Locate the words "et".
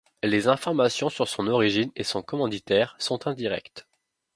1.95-2.03